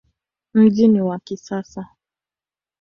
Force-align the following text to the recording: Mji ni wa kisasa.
Mji 0.53 0.87
ni 0.87 1.01
wa 1.01 1.19
kisasa. 1.19 1.89